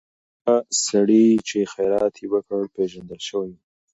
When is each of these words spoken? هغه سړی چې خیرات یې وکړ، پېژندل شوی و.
هغه 0.45 0.53
سړی 0.85 1.27
چې 1.47 1.57
خیرات 1.73 2.13
یې 2.21 2.27
وکړ، 2.33 2.61
پېژندل 2.75 3.19
شوی 3.29 3.51
و. 3.55 3.59